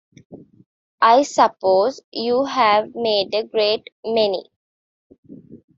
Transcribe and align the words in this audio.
I 0.99 1.21
suppose 1.21 2.01
you 2.11 2.45
have 2.45 2.95
made 2.95 3.35
a 3.35 3.43
great 3.43 3.87
many? 4.03 4.49